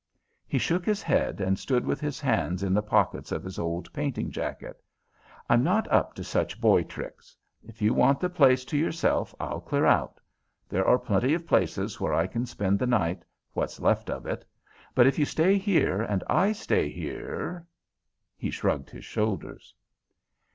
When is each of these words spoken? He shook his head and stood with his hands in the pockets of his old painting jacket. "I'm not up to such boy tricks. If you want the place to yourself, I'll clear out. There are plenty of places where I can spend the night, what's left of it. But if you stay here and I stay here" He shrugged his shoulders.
He 0.47 0.57
shook 0.57 0.83
his 0.83 1.03
head 1.03 1.39
and 1.39 1.59
stood 1.59 1.85
with 1.85 2.01
his 2.01 2.19
hands 2.19 2.63
in 2.63 2.73
the 2.73 2.81
pockets 2.81 3.31
of 3.31 3.43
his 3.43 3.59
old 3.59 3.93
painting 3.93 4.31
jacket. 4.31 4.81
"I'm 5.47 5.63
not 5.63 5.87
up 5.91 6.15
to 6.15 6.23
such 6.23 6.59
boy 6.59 6.81
tricks. 6.81 7.37
If 7.61 7.83
you 7.83 7.93
want 7.93 8.19
the 8.19 8.27
place 8.27 8.65
to 8.65 8.77
yourself, 8.79 9.35
I'll 9.39 9.61
clear 9.61 9.85
out. 9.85 10.19
There 10.67 10.87
are 10.87 10.97
plenty 10.97 11.35
of 11.35 11.45
places 11.45 12.01
where 12.01 12.15
I 12.15 12.25
can 12.25 12.47
spend 12.47 12.79
the 12.79 12.87
night, 12.87 13.23
what's 13.53 13.79
left 13.79 14.09
of 14.09 14.25
it. 14.25 14.43
But 14.95 15.05
if 15.05 15.19
you 15.19 15.25
stay 15.25 15.59
here 15.59 16.01
and 16.01 16.23
I 16.27 16.51
stay 16.53 16.89
here" 16.89 17.67
He 18.39 18.49
shrugged 18.49 18.89
his 18.89 19.05
shoulders. 19.05 19.71